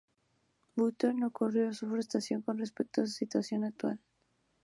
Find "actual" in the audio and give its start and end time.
3.65-3.99